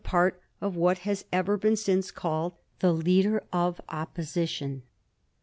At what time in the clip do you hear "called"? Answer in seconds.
2.15-2.53